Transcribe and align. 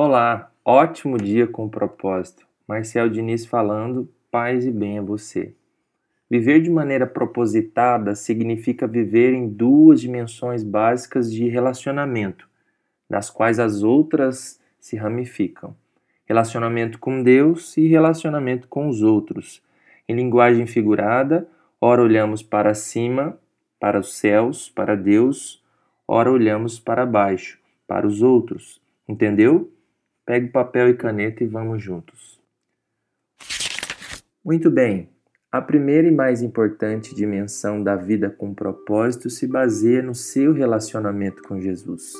Olá, 0.00 0.52
ótimo 0.64 1.18
dia 1.18 1.44
com 1.44 1.68
propósito. 1.68 2.46
Marcel 2.68 3.10
Diniz 3.10 3.44
falando, 3.44 4.08
paz 4.30 4.64
e 4.64 4.70
bem 4.70 4.96
a 4.96 5.02
você. 5.02 5.52
Viver 6.30 6.62
de 6.62 6.70
maneira 6.70 7.04
propositada 7.04 8.14
significa 8.14 8.86
viver 8.86 9.34
em 9.34 9.48
duas 9.48 10.00
dimensões 10.00 10.62
básicas 10.62 11.32
de 11.32 11.48
relacionamento, 11.48 12.48
das 13.10 13.28
quais 13.28 13.58
as 13.58 13.82
outras 13.82 14.60
se 14.78 14.94
ramificam: 14.96 15.74
relacionamento 16.24 17.00
com 17.00 17.20
Deus 17.20 17.76
e 17.76 17.88
relacionamento 17.88 18.68
com 18.68 18.88
os 18.88 19.02
outros. 19.02 19.60
Em 20.08 20.14
linguagem 20.14 20.64
figurada, 20.64 21.48
ora 21.80 22.00
olhamos 22.00 22.40
para 22.40 22.72
cima, 22.72 23.36
para 23.80 23.98
os 23.98 24.14
céus, 24.16 24.70
para 24.70 24.94
Deus, 24.94 25.60
ora 26.06 26.30
olhamos 26.30 26.78
para 26.78 27.04
baixo, 27.04 27.58
para 27.84 28.06
os 28.06 28.22
outros. 28.22 28.80
Entendeu? 29.08 29.72
Pegue 30.28 30.48
papel 30.48 30.90
e 30.90 30.94
caneta 30.94 31.42
e 31.42 31.46
vamos 31.46 31.82
juntos. 31.82 32.38
Muito 34.44 34.70
bem. 34.70 35.08
A 35.50 35.58
primeira 35.62 36.06
e 36.06 36.10
mais 36.10 36.42
importante 36.42 37.14
dimensão 37.14 37.82
da 37.82 37.96
vida 37.96 38.28
com 38.28 38.52
propósito 38.52 39.30
se 39.30 39.46
baseia 39.46 40.02
no 40.02 40.14
seu 40.14 40.52
relacionamento 40.52 41.42
com 41.44 41.58
Jesus. 41.58 42.12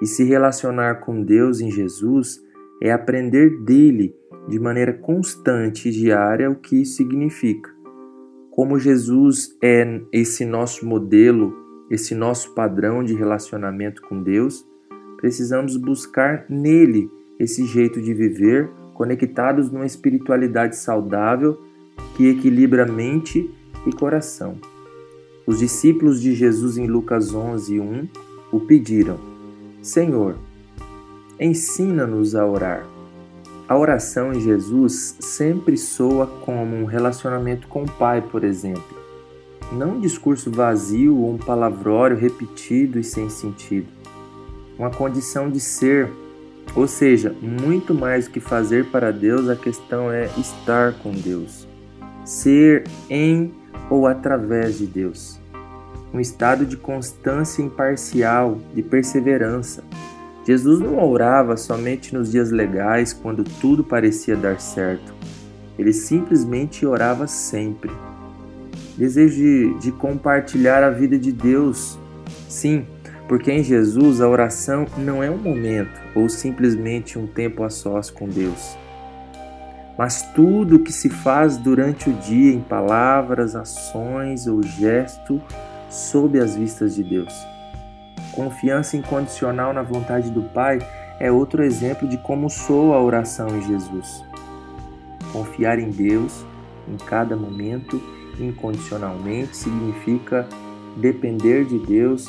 E 0.00 0.06
se 0.06 0.22
relacionar 0.22 1.00
com 1.00 1.20
Deus 1.20 1.60
em 1.60 1.72
Jesus 1.72 2.40
é 2.80 2.92
aprender 2.92 3.64
dele 3.64 4.14
de 4.48 4.60
maneira 4.60 4.92
constante 4.92 5.88
e 5.88 5.90
diária 5.90 6.48
o 6.48 6.54
que 6.54 6.82
isso 6.82 6.98
significa. 6.98 7.68
Como 8.52 8.78
Jesus 8.78 9.58
é 9.60 10.00
esse 10.12 10.44
nosso 10.44 10.86
modelo, 10.86 11.52
esse 11.90 12.14
nosso 12.14 12.54
padrão 12.54 13.02
de 13.02 13.12
relacionamento 13.14 14.02
com 14.02 14.22
Deus, 14.22 14.64
precisamos 15.18 15.76
buscar 15.76 16.46
nele 16.48 17.10
esse 17.38 17.66
jeito 17.66 18.00
de 18.00 18.14
viver, 18.14 18.70
conectados 18.94 19.70
numa 19.70 19.84
espiritualidade 19.84 20.76
saudável 20.76 21.60
que 22.16 22.28
equilibra 22.28 22.86
mente 22.86 23.50
e 23.86 23.92
coração. 23.92 24.56
Os 25.46 25.58
discípulos 25.58 26.20
de 26.20 26.34
Jesus 26.34 26.78
em 26.78 26.86
Lucas 26.86 27.34
11, 27.34 27.80
1 27.80 28.08
o 28.52 28.60
pediram: 28.60 29.18
Senhor, 29.82 30.36
ensina-nos 31.38 32.34
a 32.34 32.46
orar. 32.46 32.86
A 33.68 33.76
oração 33.76 34.32
em 34.32 34.40
Jesus 34.40 35.16
sempre 35.20 35.76
soa 35.76 36.26
como 36.26 36.76
um 36.76 36.84
relacionamento 36.84 37.68
com 37.68 37.82
o 37.82 37.90
Pai, 37.90 38.22
por 38.22 38.44
exemplo. 38.44 38.96
Não 39.72 39.96
um 39.96 40.00
discurso 40.00 40.50
vazio 40.50 41.16
ou 41.18 41.34
um 41.34 41.38
palavrório 41.38 42.16
repetido 42.16 42.98
e 42.98 43.04
sem 43.04 43.28
sentido 43.28 43.97
uma 44.78 44.90
condição 44.90 45.50
de 45.50 45.58
ser, 45.58 46.08
ou 46.74 46.86
seja, 46.86 47.34
muito 47.42 47.92
mais 47.92 48.26
do 48.26 48.30
que 48.30 48.40
fazer 48.40 48.86
para 48.86 49.10
Deus, 49.10 49.48
a 49.48 49.56
questão 49.56 50.10
é 50.10 50.30
estar 50.38 50.94
com 51.02 51.10
Deus, 51.10 51.66
ser 52.24 52.84
em 53.10 53.52
ou 53.90 54.06
através 54.06 54.78
de 54.78 54.86
Deus. 54.86 55.40
Um 56.12 56.20
estado 56.20 56.64
de 56.64 56.76
constância 56.76 57.60
imparcial, 57.60 58.58
de 58.74 58.82
perseverança. 58.82 59.82
Jesus 60.46 60.80
não 60.80 60.98
orava 61.06 61.56
somente 61.56 62.14
nos 62.14 62.30
dias 62.30 62.50
legais, 62.50 63.12
quando 63.12 63.44
tudo 63.44 63.84
parecia 63.84 64.34
dar 64.34 64.58
certo. 64.58 65.12
Ele 65.78 65.92
simplesmente 65.92 66.86
orava 66.86 67.26
sempre. 67.26 67.90
Desejo 68.96 69.36
de, 69.36 69.78
de 69.78 69.92
compartilhar 69.92 70.82
a 70.82 70.90
vida 70.90 71.18
de 71.18 71.30
Deus. 71.30 71.98
Sim, 72.48 72.86
porque 73.28 73.52
em 73.52 73.62
Jesus 73.62 74.20
a 74.20 74.28
oração 74.28 74.86
não 74.96 75.22
é 75.22 75.30
um 75.30 75.36
momento 75.36 76.00
ou 76.14 76.28
simplesmente 76.28 77.18
um 77.18 77.26
tempo 77.26 77.62
a 77.62 77.68
sós 77.68 78.10
com 78.10 78.26
Deus, 78.26 78.76
mas 79.98 80.22
tudo 80.34 80.76
o 80.76 80.78
que 80.78 80.92
se 80.92 81.10
faz 81.10 81.56
durante 81.56 82.08
o 82.08 82.12
dia 82.14 82.54
em 82.54 82.60
palavras, 82.60 83.54
ações 83.54 84.46
ou 84.46 84.62
gesto 84.62 85.40
sob 85.90 86.40
as 86.40 86.56
vistas 86.56 86.94
de 86.94 87.04
Deus. 87.04 87.34
Confiança 88.32 88.96
incondicional 88.96 89.72
na 89.72 89.82
vontade 89.82 90.30
do 90.30 90.42
Pai 90.42 90.78
é 91.18 91.30
outro 91.30 91.62
exemplo 91.62 92.08
de 92.08 92.16
como 92.16 92.48
soa 92.48 92.96
a 92.96 93.02
oração 93.02 93.48
em 93.48 93.62
Jesus. 93.62 94.24
Confiar 95.32 95.78
em 95.78 95.90
Deus 95.90 96.44
em 96.88 96.96
cada 96.96 97.36
momento 97.36 98.00
incondicionalmente 98.38 99.56
significa 99.56 100.48
depender 100.96 101.64
de 101.64 101.78
Deus 101.78 102.28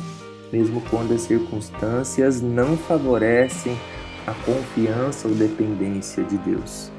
mesmo 0.52 0.82
quando 0.90 1.14
as 1.14 1.22
circunstâncias 1.22 2.42
não 2.42 2.78
favorecem 2.78 3.78
a 4.26 4.34
confiança 4.46 5.28
ou 5.28 5.34
dependência 5.34 6.24
de 6.24 6.38
Deus. 6.38 6.92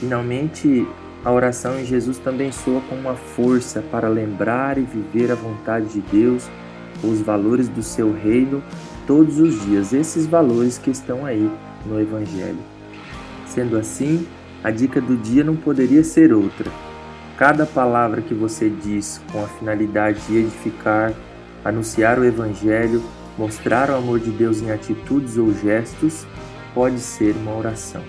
Finalmente, 0.00 0.86
a 1.24 1.32
oração 1.32 1.78
em 1.78 1.84
Jesus 1.84 2.18
também 2.18 2.52
soa 2.52 2.80
como 2.88 3.00
uma 3.00 3.14
força 3.14 3.82
para 3.82 4.08
lembrar 4.08 4.78
e 4.78 4.82
viver 4.82 5.30
a 5.32 5.34
vontade 5.34 5.88
de 5.88 6.00
Deus, 6.00 6.48
os 7.02 7.20
valores 7.20 7.68
do 7.68 7.82
seu 7.82 8.12
reino 8.12 8.62
todos 9.06 9.38
os 9.38 9.64
dias, 9.64 9.92
esses 9.92 10.26
valores 10.26 10.78
que 10.78 10.90
estão 10.90 11.24
aí 11.24 11.50
no 11.86 12.00
Evangelho. 12.00 12.58
Sendo 13.46 13.76
assim, 13.76 14.26
a 14.62 14.70
dica 14.70 15.00
do 15.00 15.16
dia 15.16 15.42
não 15.42 15.56
poderia 15.56 16.04
ser 16.04 16.32
outra. 16.32 16.70
Cada 17.36 17.64
palavra 17.64 18.20
que 18.20 18.34
você 18.34 18.68
diz 18.68 19.20
com 19.32 19.42
a 19.42 19.48
finalidade 19.48 20.20
de 20.26 20.38
edificar, 20.38 21.12
anunciar 21.64 22.18
o 22.18 22.24
Evangelho, 22.24 23.02
mostrar 23.36 23.90
o 23.90 23.96
amor 23.96 24.20
de 24.20 24.30
Deus 24.30 24.60
em 24.60 24.70
atitudes 24.70 25.36
ou 25.36 25.52
gestos, 25.54 26.26
pode 26.74 27.00
ser 27.00 27.34
uma 27.36 27.56
oração. 27.56 28.02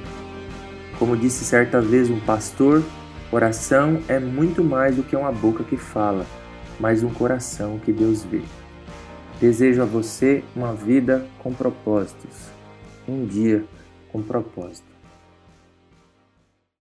Como 0.97 1.15
disse 1.15 1.45
certa 1.45 1.79
vez 1.79 2.09
um 2.09 2.19
pastor, 2.19 2.83
oração 3.31 4.01
é 4.07 4.19
muito 4.19 4.63
mais 4.63 4.95
do 4.95 5.03
que 5.03 5.15
uma 5.15 5.31
boca 5.31 5.63
que 5.63 5.77
fala, 5.77 6.25
mas 6.79 7.03
um 7.03 7.09
coração 7.09 7.79
que 7.79 7.91
Deus 7.93 8.23
vê. 8.23 8.41
Desejo 9.39 9.81
a 9.81 9.85
você 9.85 10.43
uma 10.55 10.73
vida 10.73 11.25
com 11.39 11.53
propósitos, 11.53 12.49
um 13.07 13.25
dia 13.25 13.63
com 14.11 14.21
propósito. 14.21 14.88